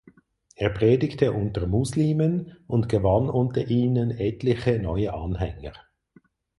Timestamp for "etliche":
4.09-4.79